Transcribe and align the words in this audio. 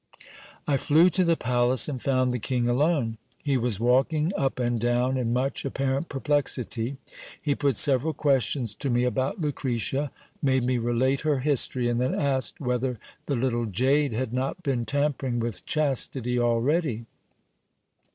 I 0.67 0.77
flew 0.77 1.11
to 1.11 1.23
the 1.23 1.35
palace, 1.37 1.87
and 1.87 2.01
found 2.01 2.33
the 2.33 2.39
king 2.39 2.67
alone. 2.67 3.19
He 3.37 3.55
was 3.55 3.79
walking 3.79 4.31
up 4.35 4.57
and! 4.57 4.79
down, 4.79 5.15
in 5.15 5.31
much 5.31 5.63
apparent 5.63 6.09
perplexity. 6.09 6.97
He 7.39 7.53
put 7.53 7.77
several 7.77 8.13
questions 8.15 8.73
to 8.73 8.89
me 8.89 9.03
about 9.03 9.35
j 9.35 9.45
Lucretia, 9.45 10.09
made 10.41 10.63
me 10.63 10.79
relate 10.79 11.21
her 11.21 11.41
history, 11.41 11.87
and 11.87 12.01
then 12.01 12.15
asked 12.15 12.59
whether 12.59 12.97
the 13.27 13.35
little 13.35 13.67
jade 13.67 14.13
had 14.13 14.33
not 14.33 14.63
been 14.63 14.85
tampering 14.85 15.39
with 15.39 15.67
chastity 15.67 16.39
already. 16.39 17.05